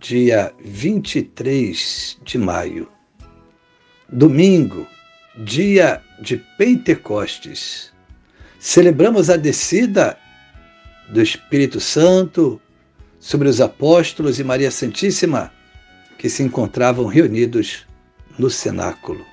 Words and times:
dia 0.00 0.52
23 0.60 2.18
de 2.22 2.38
maio, 2.38 2.88
domingo, 4.08 4.86
dia 5.38 6.02
de 6.20 6.36
Pentecostes. 6.58 7.92
Celebramos 8.58 9.30
a 9.30 9.36
descida 9.36 10.18
do 11.08 11.20
Espírito 11.22 11.80
Santo 11.80 12.60
sobre 13.20 13.48
os 13.48 13.60
apóstolos 13.60 14.38
e 14.38 14.44
Maria 14.44 14.70
Santíssima 14.70 15.52
que 16.18 16.28
se 16.28 16.42
encontravam 16.42 17.06
reunidos 17.06 17.86
no 18.38 18.50
cenáculo. 18.50 19.24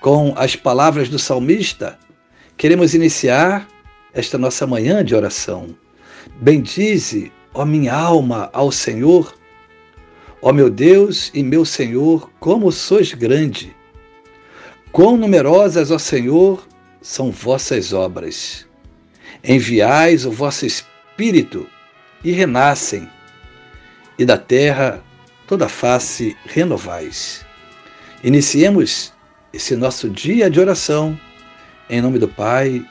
Com 0.00 0.32
as 0.36 0.56
palavras 0.56 1.08
do 1.08 1.18
salmista, 1.18 1.98
queremos 2.56 2.94
iniciar 2.94 3.68
esta 4.14 4.38
nossa 4.38 4.66
manhã 4.66 5.04
de 5.04 5.14
oração. 5.14 5.74
Bendize, 6.40 7.30
ó 7.52 7.64
minha 7.64 7.94
alma, 7.94 8.48
ao 8.52 8.72
Senhor. 8.72 9.39
Ó 10.42 10.52
meu 10.52 10.70
Deus 10.70 11.30
e 11.34 11.42
meu 11.42 11.64
Senhor, 11.64 12.30
como 12.40 12.72
sois 12.72 13.12
grande! 13.12 13.76
Quão 14.90 15.16
numerosas, 15.16 15.90
ó 15.90 15.98
Senhor, 15.98 16.66
são 17.00 17.30
vossas 17.30 17.92
obras. 17.92 18.66
Enviais 19.44 20.24
o 20.24 20.30
vosso 20.30 20.66
Espírito 20.66 21.66
e 22.24 22.32
renascem, 22.32 23.08
e 24.18 24.24
da 24.24 24.36
terra 24.36 25.02
toda 25.46 25.68
face 25.68 26.36
renovais. 26.44 27.44
Iniciemos 28.24 29.12
esse 29.52 29.76
nosso 29.76 30.08
dia 30.08 30.50
de 30.50 30.60
oração 30.60 31.18
em 31.90 32.00
nome 32.00 32.20
do 32.20 32.28
Pai, 32.28 32.86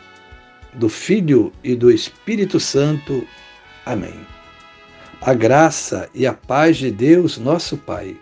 do 0.74 0.90
Filho 0.90 1.54
e 1.64 1.74
do 1.74 1.90
Espírito 1.90 2.60
Santo. 2.60 3.26
Amém. 3.86 4.39
A 5.22 5.34
graça 5.34 6.10
e 6.14 6.26
a 6.26 6.34
paz 6.34 6.78
de 6.78 6.90
Deus, 6.90 7.38
nosso 7.38 7.76
Pai, 7.76 8.16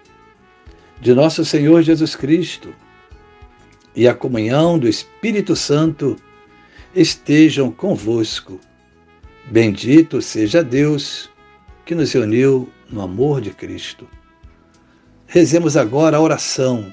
de 0.99 1.13
nosso 1.13 1.45
Senhor 1.45 1.83
Jesus 1.83 2.15
Cristo 2.15 2.73
e 3.95 4.07
a 4.07 4.15
comunhão 4.15 4.79
do 4.79 4.87
Espírito 4.87 5.55
Santo 5.55 6.15
estejam 6.95 7.71
convosco. 7.71 8.59
Bendito 9.45 10.23
seja 10.23 10.63
Deus 10.63 11.29
que 11.85 11.93
nos 11.93 12.15
uniu 12.15 12.67
no 12.89 13.01
amor 13.01 13.41
de 13.41 13.51
Cristo. 13.51 14.07
Rezemos 15.27 15.77
agora 15.77 16.17
a 16.17 16.21
oração, 16.21 16.91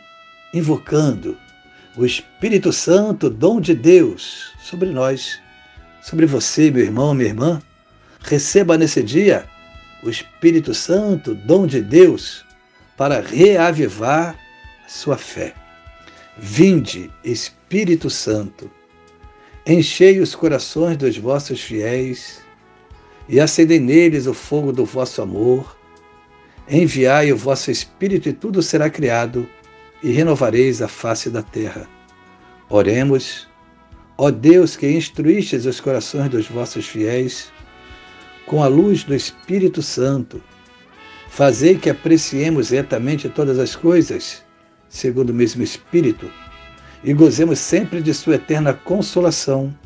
invocando 0.53 1.35
o 1.97 2.05
Espírito 2.05 2.75
Santo, 2.75 3.31
dom 3.31 3.59
de 3.59 3.75
Deus, 3.75 4.53
sobre 4.61 4.91
nós, 4.91 5.41
sobre 6.03 6.27
você, 6.27 6.71
meu 6.71 6.83
irmão, 6.83 7.15
minha 7.15 7.31
irmã. 7.31 7.63
Receba 8.21 8.77
nesse 8.77 9.03
dia 9.03 9.47
o 10.05 10.11
Espírito 10.11 10.75
Santo, 10.75 11.35
dom 11.35 11.67
de 11.67 11.81
Deus, 11.81 12.45
para 12.97 13.21
reavivar 13.21 14.39
sua 14.87 15.17
fé. 15.17 15.55
Vinde, 16.37 17.11
Espírito 17.25 18.11
Santo, 18.11 18.71
enchei 19.67 20.21
os 20.21 20.35
corações 20.35 20.99
dos 20.99 21.17
vossos 21.17 21.61
fiéis 21.61 22.43
e 23.29 23.41
acendei 23.41 23.81
neles 23.81 24.27
o 24.27 24.35
fogo 24.35 24.73
do 24.73 24.85
vosso 24.85 25.23
amor. 25.23 25.77
Enviai 26.69 27.33
o 27.33 27.37
vosso 27.37 27.71
Espírito 27.71 28.29
e 28.29 28.33
tudo 28.33 28.63
será 28.63 28.91
criado 28.91 29.49
e 30.03 30.11
renovareis 30.11 30.83
a 30.83 30.89
face 30.89 31.31
da 31.31 31.43
terra. 31.43 31.89
Oremos, 32.69 33.49
ó 34.19 34.31
Deus 34.31 34.77
que 34.77 34.87
instruístes 34.87 35.65
os 35.65 35.81
corações 35.81 36.29
dos 36.29 36.47
vossos 36.47 36.87
fiéis 36.87 37.54
com 38.47 38.63
a 38.63 38.67
luz 38.67 39.05
do 39.05 39.15
Espírito 39.15 39.83
Santo. 39.83 40.43
Fazei 41.29 41.77
que 41.77 41.91
apreciemos 41.91 42.71
retamente 42.71 43.29
todas 43.29 43.59
as 43.59 43.75
coisas 43.75 44.45
segundo 44.95 45.31
o 45.31 45.35
mesmo 45.35 45.61
Espírito, 45.61 46.31
e 47.03 47.13
gozemos 47.13 47.59
sempre 47.59 48.01
de 48.01 48.15
Sua 48.15 48.37
eterna 48.37 48.73
consolação. 48.73 49.77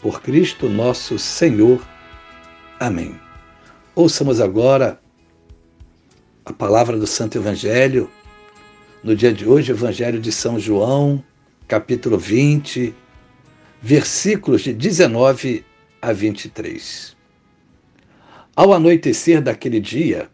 Por 0.00 0.22
Cristo 0.22 0.68
nosso 0.68 1.18
Senhor. 1.18 1.86
Amém. 2.80 3.20
Ouçamos 3.94 4.40
agora 4.40 4.98
a 6.46 6.52
palavra 6.52 6.96
do 6.96 7.06
Santo 7.06 7.36
Evangelho. 7.36 8.08
No 9.04 9.14
dia 9.14 9.32
de 9.32 9.46
hoje, 9.46 9.72
Evangelho 9.72 10.18
de 10.18 10.32
São 10.32 10.58
João, 10.58 11.22
capítulo 11.66 12.16
20, 12.16 12.94
versículos 13.82 14.62
de 14.62 14.72
19 14.72 15.64
a 16.00 16.12
23. 16.12 17.17
Ao 18.58 18.72
anoitecer 18.72 19.40
daquele 19.40 19.78
dia, 19.78 20.28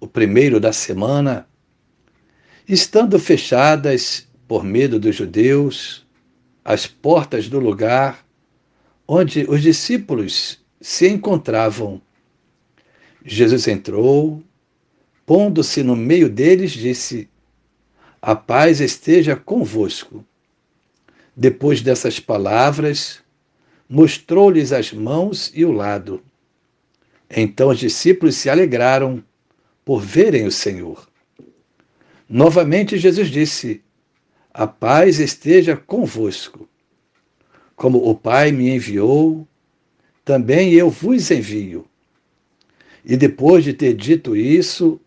o 0.00 0.08
primeiro 0.08 0.58
da 0.58 0.72
semana, 0.72 1.46
Estando 2.68 3.20
fechadas, 3.20 4.26
por 4.48 4.64
medo 4.64 4.98
dos 4.98 5.14
judeus, 5.14 6.04
as 6.64 6.88
portas 6.88 7.48
do 7.48 7.60
lugar 7.60 8.26
onde 9.06 9.46
os 9.48 9.62
discípulos 9.62 10.58
se 10.80 11.08
encontravam, 11.08 12.02
Jesus 13.24 13.68
entrou, 13.68 14.42
pondo-se 15.24 15.84
no 15.84 15.94
meio 15.94 16.28
deles, 16.28 16.72
disse: 16.72 17.30
A 18.20 18.34
paz 18.34 18.80
esteja 18.80 19.36
convosco. 19.36 20.26
Depois 21.36 21.80
dessas 21.80 22.18
palavras, 22.18 23.20
mostrou-lhes 23.88 24.72
as 24.72 24.92
mãos 24.92 25.52
e 25.54 25.64
o 25.64 25.70
lado. 25.70 26.20
Então 27.34 27.70
os 27.70 27.78
discípulos 27.78 28.36
se 28.36 28.50
alegraram 28.50 29.24
por 29.84 30.00
verem 30.00 30.46
o 30.46 30.52
Senhor. 30.52 31.08
Novamente 32.28 32.98
Jesus 32.98 33.28
disse: 33.28 33.82
A 34.52 34.66
paz 34.66 35.18
esteja 35.18 35.76
convosco. 35.76 36.68
Como 37.74 38.06
o 38.06 38.14
Pai 38.14 38.52
me 38.52 38.68
enviou, 38.68 39.48
também 40.24 40.74
eu 40.74 40.90
vos 40.90 41.30
envio. 41.30 41.86
E 43.04 43.16
depois 43.16 43.64
de 43.64 43.72
ter 43.72 43.94
dito 43.94 44.36
isso, 44.36 45.00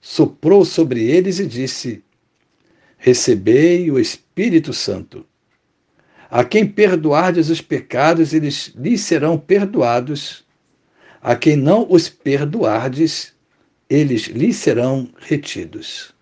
soprou 0.00 0.64
sobre 0.64 1.04
eles 1.04 1.38
e 1.38 1.46
disse: 1.46 2.02
Recebei 2.96 3.90
o 3.90 3.98
Espírito 3.98 4.72
Santo. 4.72 5.24
A 6.30 6.44
quem 6.44 6.66
perdoardes 6.66 7.48
os 7.48 7.60
pecados, 7.60 8.34
eles 8.34 8.72
lhes 8.74 9.02
serão 9.02 9.38
perdoados. 9.38 10.44
A 11.20 11.34
quem 11.34 11.56
não 11.56 11.86
os 11.90 12.08
perdoardes, 12.08 13.34
eles 13.90 14.26
lhes 14.26 14.56
serão 14.56 15.08
retidos. 15.18 16.14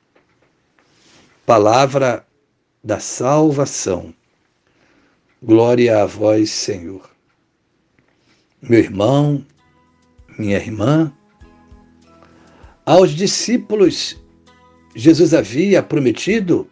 Palavra 1.44 2.26
da 2.82 2.98
salvação. 2.98 4.14
Glória 5.42 6.02
a 6.02 6.06
vós, 6.06 6.50
Senhor. 6.50 7.10
Meu 8.62 8.80
irmão, 8.80 9.44
minha 10.38 10.56
irmã, 10.56 11.12
aos 12.84 13.10
discípulos, 13.10 14.16
Jesus 14.94 15.34
havia 15.34 15.82
prometido 15.82 16.68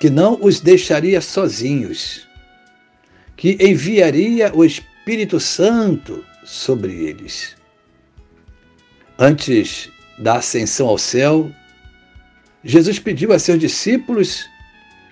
que 0.00 0.08
não 0.08 0.38
os 0.40 0.60
deixaria 0.60 1.20
sozinhos, 1.20 2.26
que 3.36 3.58
enviaria 3.60 4.52
o 4.54 4.64
Espírito 4.64 5.38
Santo 5.38 6.24
sobre 6.44 6.92
eles. 7.04 7.56
Antes 9.18 9.90
da 10.18 10.36
ascensão 10.36 10.88
ao 10.88 10.98
céu, 10.98 11.50
Jesus 12.62 12.98
pediu 12.98 13.32
a 13.32 13.38
seus 13.38 13.58
discípulos 13.58 14.48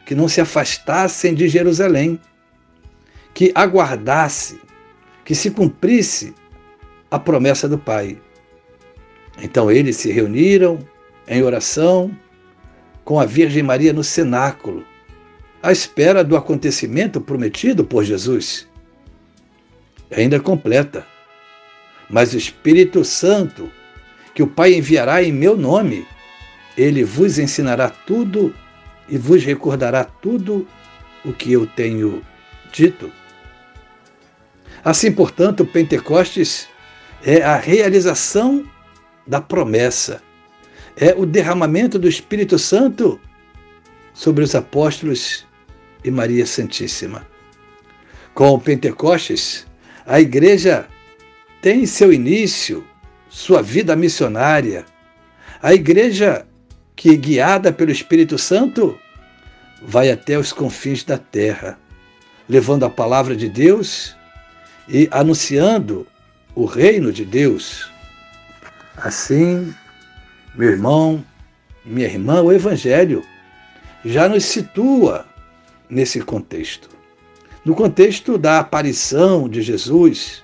que 0.07 0.15
não 0.15 0.29
se 0.29 0.41
afastassem 0.41 1.35
de 1.35 1.49
Jerusalém, 1.49 2.21
que 3.35 3.53
aguardasse, 3.55 4.61
que 5.25 5.35
se 5.35 5.51
cumprisse 5.51 6.35
a 7.11 7.19
promessa 7.19 7.69
do 7.69 7.79
Pai. 7.79 8.19
Então 9.41 9.71
eles 9.71 9.97
se 9.97 10.11
reuniram 10.11 10.79
em 11.27 11.43
oração 11.43 12.15
com 13.05 13.19
a 13.21 13.27
Virgem 13.27 13.63
Maria 13.63 13.93
no 13.93 14.05
cenáculo, 14.05 14.85
à 15.63 15.71
espera 15.71 16.25
do 16.25 16.37
acontecimento 16.37 17.21
prometido 17.21 17.85
por 17.85 18.05
Jesus. 18.05 18.69
Ainda 20.11 20.39
completa. 20.41 21.07
Mas 22.13 22.35
o 22.35 22.37
Espírito 22.37 23.03
Santo, 23.07 23.73
que 24.35 24.43
o 24.43 24.47
Pai 24.47 24.75
enviará 24.75 25.23
em 25.23 25.33
meu 25.33 25.57
nome, 25.57 26.07
ele 26.77 27.03
vos 27.03 27.39
ensinará 27.39 27.89
tudo 27.89 28.55
e 29.09 29.17
vos 29.17 29.43
recordará 29.43 30.05
tudo 30.05 30.69
o 31.25 31.33
que 31.33 31.51
eu 31.51 31.67
tenho 31.67 32.23
dito. 32.71 33.11
Assim, 34.85 35.11
portanto, 35.11 35.65
Pentecostes 35.65 36.69
é 37.25 37.43
a 37.43 37.57
realização 37.57 38.69
da 39.27 39.41
promessa, 39.41 40.21
é 40.97 41.15
o 41.17 41.25
derramamento 41.25 41.99
do 41.99 42.09
Espírito 42.09 42.59
Santo 42.59 43.19
sobre 44.13 44.45
os 44.45 44.55
apóstolos 44.55 45.47
e 46.05 46.11
Maria 46.11 46.45
Santíssima. 46.45 47.27
Com 48.35 48.51
o 48.51 48.61
Pentecostes, 48.61 49.67
a 50.05 50.21
igreja 50.21 50.87
tem 51.63 51.87
seu 51.87 52.13
início, 52.13 52.85
sua 53.29 53.63
vida 53.63 53.95
missionária. 53.95 54.85
A 55.63 55.73
igreja 55.73 56.45
que, 56.97 57.17
guiada 57.17 57.73
pelo 57.73 57.93
Espírito 57.93 58.37
Santo, 58.37 58.99
vai 59.81 60.11
até 60.11 60.37
os 60.37 60.53
confins 60.53 61.05
da 61.05 61.17
terra, 61.17 61.79
levando 62.49 62.85
a 62.85 62.91
palavra 62.91 63.37
de 63.37 63.49
Deus 63.49 64.17
e 64.89 65.09
anunciando 65.13 66.05
o 66.53 66.65
reino 66.65 67.13
de 67.13 67.25
Deus. 67.25 67.89
Assim, 68.97 69.73
meu 70.57 70.69
irmão, 70.69 71.25
minha 71.85 72.09
irmã, 72.09 72.43
o 72.43 72.53
Evangelho 72.53 73.23
já 74.05 74.29
nos 74.29 74.45
situa 74.45 75.25
nesse 75.89 76.21
contexto. 76.21 76.89
No 77.65 77.77
contexto 77.77 78.37
da 78.37 78.59
aparição 78.59 79.49
de 79.49 79.63
Jesus 79.63 80.43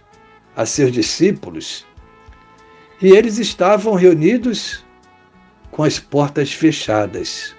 a 0.59 0.67
seus 0.67 0.91
discípulos, 0.91 1.87
e 3.01 3.13
eles 3.13 3.39
estavam 3.39 3.95
reunidos 3.95 4.85
com 5.71 5.85
as 5.85 6.01
portas 6.01 6.53
fechadas. 6.53 7.55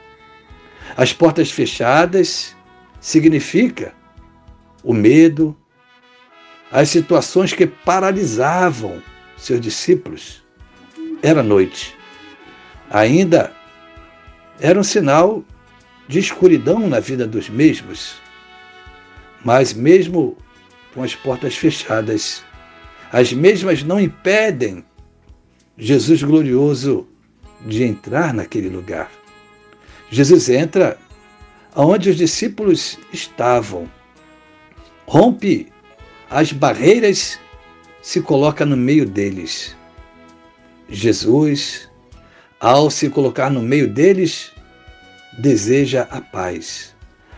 As 0.97 1.13
portas 1.13 1.49
fechadas 1.49 2.53
significa 2.99 3.93
o 4.83 4.93
medo, 4.93 5.55
as 6.69 6.89
situações 6.89 7.53
que 7.53 7.65
paralisavam 7.65 9.01
seus 9.37 9.61
discípulos. 9.61 10.43
Era 11.23 11.41
noite. 11.41 11.95
Ainda 12.89 13.55
era 14.59 14.77
um 14.77 14.83
sinal 14.83 15.41
de 16.09 16.19
escuridão 16.19 16.89
na 16.89 16.99
vida 16.99 17.25
dos 17.25 17.47
mesmos. 17.47 18.15
Mas, 19.45 19.71
mesmo 19.71 20.37
com 20.93 21.01
as 21.01 21.15
portas 21.15 21.55
fechadas, 21.55 22.43
as 23.11 23.33
mesmas 23.33 23.83
não 23.83 23.99
impedem 23.99 24.83
Jesus 25.77 26.21
glorioso 26.21 27.07
de 27.65 27.83
entrar 27.83 28.33
naquele 28.33 28.69
lugar. 28.69 29.11
Jesus 30.09 30.49
entra 30.49 30.97
aonde 31.73 32.09
os 32.09 32.17
discípulos 32.17 32.97
estavam, 33.13 33.89
rompe 35.05 35.71
as 36.29 36.51
barreiras, 36.51 37.39
se 38.01 38.21
coloca 38.21 38.65
no 38.65 38.77
meio 38.77 39.05
deles. 39.05 39.75
Jesus, 40.89 41.89
ao 42.59 42.89
se 42.89 43.09
colocar 43.09 43.49
no 43.49 43.61
meio 43.61 43.87
deles, 43.87 44.51
deseja 45.37 46.07
a 46.09 46.21
paz. 46.21 46.95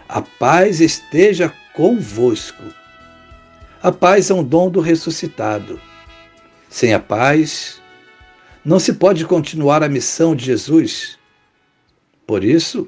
A 0.07 0.21
paz 0.21 0.81
esteja 0.81 1.53
convosco. 1.73 2.63
A 3.83 3.91
paz 3.91 4.29
é 4.29 4.33
um 4.33 4.43
dom 4.43 4.69
do 4.69 4.79
ressuscitado. 4.79 5.81
Sem 6.69 6.93
a 6.93 6.99
paz, 6.99 7.81
não 8.63 8.79
se 8.79 8.93
pode 8.93 9.25
continuar 9.25 9.81
a 9.81 9.89
missão 9.89 10.35
de 10.35 10.45
Jesus. 10.45 11.17
Por 12.27 12.43
isso, 12.43 12.87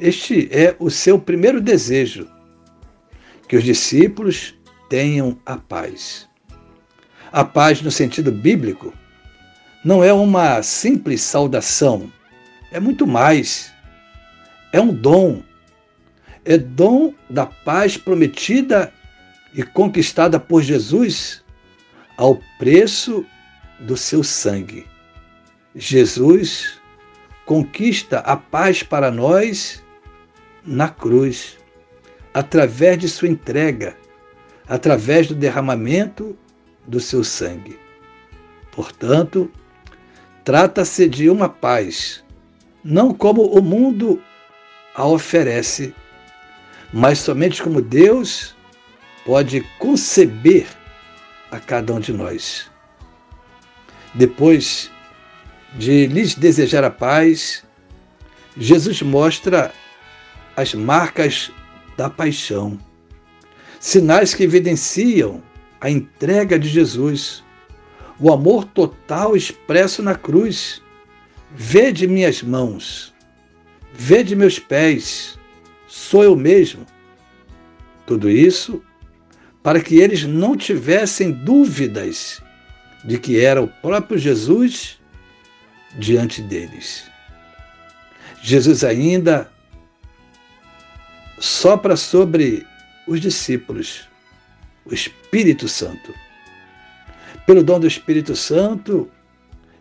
este 0.00 0.48
é 0.50 0.74
o 0.80 0.90
seu 0.90 1.16
primeiro 1.16 1.60
desejo: 1.60 2.28
que 3.46 3.56
os 3.56 3.62
discípulos 3.62 4.58
tenham 4.88 5.38
a 5.46 5.56
paz. 5.56 6.28
A 7.30 7.44
paz, 7.44 7.80
no 7.80 7.90
sentido 7.92 8.32
bíblico, 8.32 8.92
não 9.84 10.02
é 10.02 10.12
uma 10.12 10.60
simples 10.60 11.22
saudação, 11.22 12.12
é 12.72 12.80
muito 12.80 13.06
mais. 13.06 13.72
É 14.72 14.80
um 14.80 14.92
dom. 14.92 15.40
É 16.44 16.58
dom 16.58 17.14
da 17.28 17.46
paz 17.46 17.96
prometida 17.96 18.92
e 19.54 19.62
conquistada 19.62 20.38
por 20.38 20.62
Jesus 20.62 21.44
ao 22.16 22.40
preço 22.58 23.24
do 23.80 23.96
seu 23.96 24.22
sangue. 24.22 24.86
Jesus 25.74 26.80
conquista 27.46 28.18
a 28.20 28.36
paz 28.36 28.82
para 28.82 29.10
nós 29.10 29.82
na 30.64 30.88
cruz, 30.88 31.56
através 32.34 32.98
de 32.98 33.08
sua 33.08 33.28
entrega 33.28 33.96
através 34.70 35.26
do 35.26 35.34
derramamento 35.34 36.38
do 36.86 37.00
seu 37.00 37.24
sangue. 37.24 37.76
Portanto, 38.70 39.50
trata-se 40.44 41.08
de 41.08 41.28
uma 41.28 41.48
paz, 41.48 42.24
não 42.84 43.12
como 43.12 43.42
o 43.46 43.60
mundo 43.60 44.22
a 44.94 45.04
oferece, 45.04 45.92
mas 46.92 47.18
somente 47.18 47.60
como 47.60 47.82
Deus 47.82 48.54
pode 49.24 49.60
conceber 49.78 50.66
a 51.50 51.58
cada 51.58 51.92
um 51.94 52.00
de 52.00 52.12
nós. 52.12 52.70
Depois 54.14 54.90
de 55.74 56.06
lhes 56.06 56.34
desejar 56.34 56.84
a 56.84 56.90
paz, 56.90 57.64
Jesus 58.56 59.02
mostra 59.02 59.72
as 60.56 60.74
marcas 60.74 61.50
da 61.96 62.10
paixão 62.10 62.78
sinais 63.80 64.34
que 64.34 64.44
evidenciam 64.44 65.42
a 65.80 65.90
entrega 65.90 66.58
de 66.58 66.68
Jesus, 66.68 67.42
o 68.20 68.30
amor 68.30 68.66
total 68.66 69.34
expresso 69.34 70.02
na 70.02 70.14
cruz. 70.14 70.82
Vede 71.52 72.06
minhas 72.06 72.42
mãos, 72.42 73.12
vede 73.92 74.36
meus 74.36 74.58
pés, 74.58 75.38
sou 75.88 76.22
eu 76.22 76.36
mesmo. 76.36 76.86
Tudo 78.06 78.30
isso 78.30 78.84
para 79.62 79.80
que 79.80 79.98
eles 79.98 80.24
não 80.24 80.56
tivessem 80.56 81.32
dúvidas 81.32 82.42
de 83.04 83.18
que 83.18 83.40
era 83.40 83.62
o 83.62 83.68
próprio 83.68 84.18
Jesus 84.18 84.98
diante 85.98 86.40
deles. 86.42 87.10
Jesus 88.42 88.84
ainda 88.84 89.50
sopra 91.38 91.96
sobre 91.96 92.66
os 93.06 93.20
discípulos, 93.20 94.08
o 94.84 94.94
Espírito 94.94 95.68
Santo. 95.68 96.14
Pelo 97.46 97.62
dom 97.62 97.80
do 97.80 97.86
Espírito 97.86 98.36
Santo, 98.36 99.10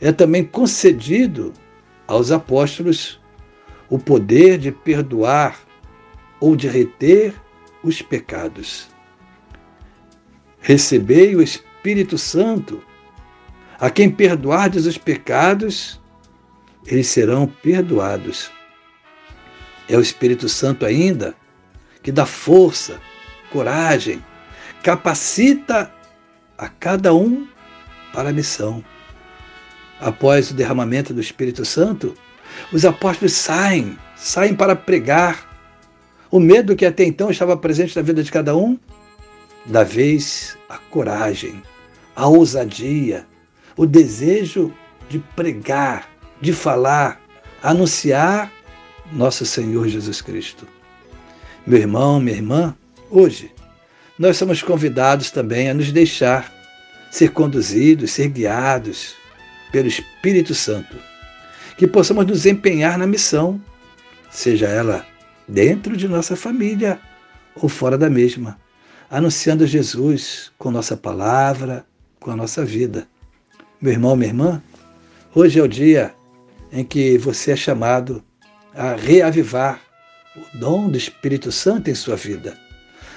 é 0.01 0.11
também 0.11 0.43
concedido 0.43 1.53
aos 2.07 2.31
apóstolos 2.31 3.19
o 3.89 3.99
poder 3.99 4.57
de 4.57 4.71
perdoar 4.71 5.59
ou 6.39 6.55
de 6.55 6.67
reter 6.67 7.33
os 7.83 8.01
pecados. 8.01 8.87
Recebei 10.61 11.35
o 11.35 11.41
Espírito 11.41 12.17
Santo. 12.17 12.83
A 13.79 13.89
quem 13.89 14.09
perdoardes 14.09 14.85
os 14.85 14.97
pecados, 14.97 15.99
eles 16.85 17.07
serão 17.07 17.47
perdoados. 17.47 18.51
É 19.87 19.97
o 19.97 20.01
Espírito 20.01 20.49
Santo 20.49 20.85
ainda 20.85 21.35
que 22.01 22.11
dá 22.11 22.25
força, 22.25 22.99
coragem, 23.51 24.23
capacita 24.83 25.91
a 26.57 26.67
cada 26.67 27.13
um 27.13 27.47
para 28.13 28.29
a 28.29 28.33
missão. 28.33 28.83
Após 29.99 30.51
o 30.51 30.53
derramamento 30.53 31.13
do 31.13 31.19
Espírito 31.19 31.65
Santo, 31.65 32.13
os 32.71 32.85
apóstolos 32.85 33.33
saem, 33.33 33.97
saem 34.15 34.55
para 34.55 34.75
pregar. 34.75 35.47
O 36.31 36.39
medo 36.39 36.75
que 36.75 36.85
até 36.85 37.03
então 37.03 37.31
estava 37.31 37.57
presente 37.57 37.95
na 37.95 38.01
vida 38.01 38.23
de 38.23 38.31
cada 38.31 38.55
um, 38.55 38.77
da 39.69 39.83
vez 39.83 40.57
a 40.67 40.77
coragem, 40.77 41.63
a 42.15 42.27
ousadia, 42.27 43.25
o 43.77 43.85
desejo 43.85 44.73
de 45.09 45.19
pregar, 45.35 46.09
de 46.41 46.51
falar, 46.51 47.21
anunciar 47.63 48.51
nosso 49.13 49.45
Senhor 49.45 49.87
Jesus 49.87 50.21
Cristo. 50.21 50.67
Meu 51.65 51.79
irmão, 51.79 52.19
minha 52.19 52.35
irmã, 52.35 52.75
Hoje, 53.11 53.51
nós 54.19 54.37
somos 54.37 54.61
convidados 54.61 55.31
também 55.31 55.67
a 55.67 55.73
nos 55.73 55.91
deixar 55.91 56.53
ser 57.09 57.31
conduzidos, 57.31 58.11
ser 58.11 58.27
guiados 58.27 59.15
pelo 59.71 59.87
Espírito 59.87 60.53
Santo. 60.53 60.95
Que 61.75 61.87
possamos 61.87 62.27
nos 62.27 62.45
empenhar 62.45 62.99
na 62.99 63.07
missão, 63.07 63.59
seja 64.29 64.67
ela 64.67 65.07
dentro 65.47 65.97
de 65.97 66.07
nossa 66.07 66.35
família 66.35 66.99
ou 67.55 67.67
fora 67.67 67.97
da 67.97 68.11
mesma, 68.11 68.59
anunciando 69.09 69.65
Jesus 69.65 70.51
com 70.57 70.69
nossa 70.69 70.95
palavra, 70.95 71.85
com 72.19 72.31
a 72.31 72.35
nossa 72.35 72.63
vida. 72.63 73.07
Meu 73.81 73.93
irmão, 73.93 74.15
minha 74.15 74.29
irmã, 74.29 74.61
hoje 75.33 75.59
é 75.59 75.63
o 75.63 75.67
dia 75.67 76.13
em 76.71 76.83
que 76.83 77.17
você 77.17 77.51
é 77.51 77.55
chamado 77.55 78.23
a 78.75 78.93
reavivar 78.93 79.81
o 80.35 80.57
dom 80.57 80.89
do 80.89 80.97
Espírito 80.97 81.51
Santo 81.51 81.89
em 81.89 81.95
sua 81.95 82.15
vida. 82.15 82.55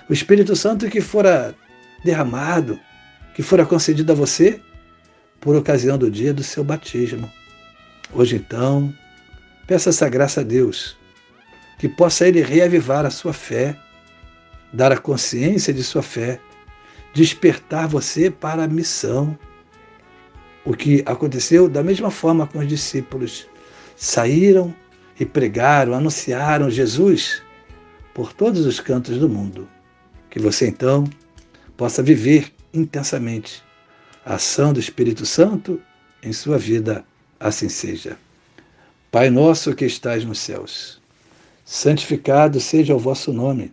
O 0.08 0.12
Espírito 0.12 0.56
Santo 0.56 0.88
que 0.88 1.00
fora 1.00 1.54
derramado, 2.02 2.80
que 3.34 3.42
fora 3.42 3.66
concedido 3.66 4.12
a 4.12 4.14
você 4.14 4.61
por 5.40 5.54
ocasião 5.56 5.99
do 5.99 6.11
dia 6.11 6.32
do 6.32 6.42
seu 6.42 6.64
batismo. 6.64 7.30
Hoje 8.14 8.37
então, 8.37 8.92
peça 9.66 9.90
essa 9.90 10.08
graça 10.08 10.40
a 10.40 10.44
Deus, 10.44 10.96
que 11.78 11.88
possa 11.88 12.26
Ele 12.26 12.42
reavivar 12.42 13.04
a 13.04 13.11
sua 13.11 13.32
fé, 13.32 13.76
dar 14.73 14.93
a 14.93 14.99
consciência 14.99 15.73
de 15.73 15.83
sua 15.83 16.02
fé, 16.02 16.41
despertar 17.12 17.87
você 17.87 18.31
para 18.31 18.64
a 18.64 18.69
missão. 18.69 19.37
O 20.64 20.75
que 20.75 21.02
aconteceu 21.05 21.69
da 21.69 21.83
mesma 21.83 22.11
forma 22.11 22.47
com 22.47 22.59
os 22.59 22.69
discípulos. 22.69 23.47
Saíram 23.97 24.75
e 25.19 25.26
pregaram, 25.26 25.95
anunciaram 25.95 26.71
Jesus 26.71 27.43
por 28.14 28.33
todos 28.33 28.67
os 28.67 28.81
cantos 28.81 29.19
do 29.19 29.29
mundo. 29.29 29.69
Que 30.31 30.38
você 30.38 30.69
então 30.69 31.05
possa 31.76 32.02
viver 32.02 32.52
intensamente 32.73 33.62
a 34.25 34.35
ação 34.35 34.73
do 34.73 34.81
Espírito 34.81 35.26
Santo 35.26 35.81
em 36.23 36.33
sua 36.33 36.59
vida, 36.59 37.05
assim 37.38 37.69
seja. 37.69 38.17
Pai 39.11 39.29
nosso 39.29 39.75
que 39.75 39.85
estais 39.85 40.25
nos 40.25 40.38
céus, 40.38 41.00
santificado 41.64 42.61
seja 42.61 42.95
o 42.95 42.99
vosso 42.99 43.33
nome. 43.33 43.73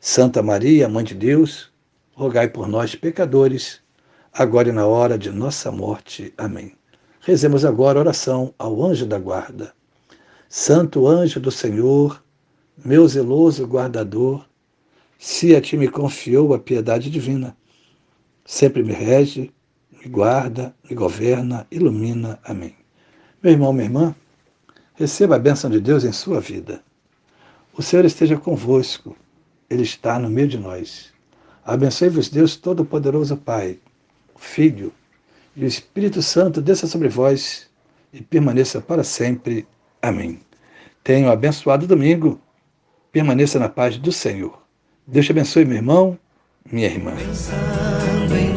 Santa 0.00 0.42
Maria, 0.42 0.88
Mãe 0.88 1.04
de 1.04 1.14
Deus, 1.14 1.72
rogai 2.12 2.48
por 2.48 2.68
nós, 2.68 2.94
pecadores, 2.94 3.80
agora 4.32 4.68
e 4.68 4.72
na 4.72 4.86
hora 4.86 5.18
de 5.18 5.28
nossa 5.30 5.72
morte. 5.72 6.32
Amém. 6.38 6.72
Rezemos 7.20 7.64
agora 7.64 7.98
a 7.98 8.02
oração 8.02 8.54
ao 8.56 8.84
anjo 8.84 9.04
da 9.04 9.18
guarda. 9.18 9.74
Santo 10.48 11.08
anjo 11.08 11.40
do 11.40 11.50
Senhor, 11.50 12.22
meu 12.82 13.08
zeloso 13.08 13.66
guardador, 13.66 14.46
se 15.18 15.56
a 15.56 15.60
ti 15.60 15.76
me 15.76 15.88
confiou 15.88 16.54
a 16.54 16.60
piedade 16.60 17.10
divina, 17.10 17.56
sempre 18.46 18.84
me 18.84 18.92
rege, 18.92 19.52
me 19.90 20.08
guarda, 20.08 20.72
me 20.88 20.94
governa, 20.94 21.66
ilumina. 21.72 22.38
Amém. 22.44 22.76
Meu 23.42 23.52
irmão, 23.52 23.72
minha 23.72 23.86
irmã, 23.86 24.14
receba 24.94 25.34
a 25.34 25.40
bênção 25.40 25.68
de 25.68 25.80
Deus 25.80 26.04
em 26.04 26.12
sua 26.12 26.40
vida. 26.40 26.80
O 27.76 27.82
Senhor 27.82 28.04
esteja 28.04 28.36
convosco, 28.36 29.16
Ele 29.70 29.82
está 29.82 30.18
no 30.18 30.30
meio 30.30 30.48
de 30.48 30.58
nós. 30.58 31.12
Abençoe-vos, 31.64 32.28
Deus 32.28 32.56
Todo-Poderoso, 32.56 33.36
Pai, 33.36 33.78
Filho 34.36 34.92
e 35.54 35.64
o 35.64 35.66
Espírito 35.66 36.22
Santo, 36.22 36.62
desça 36.62 36.86
sobre 36.86 37.08
vós 37.08 37.68
e 38.12 38.22
permaneça 38.22 38.80
para 38.80 39.02
sempre. 39.04 39.66
Amém. 40.00 40.38
Tenha 41.02 41.26
um 41.26 41.30
abençoado 41.30 41.86
domingo. 41.86 42.40
Permaneça 43.10 43.58
na 43.58 43.68
paz 43.68 43.98
do 43.98 44.12
Senhor. 44.12 44.62
Deus 45.06 45.26
te 45.26 45.32
abençoe, 45.32 45.64
meu 45.64 45.76
irmão, 45.76 46.18
minha 46.70 46.86
irmã. 46.86 47.16
Pensando 47.16 48.36
em 48.36 48.54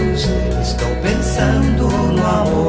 Deus, 0.00 0.22
estou 0.62 0.88
pensando 1.02 1.88
no 2.14 2.24
amor. 2.24 2.63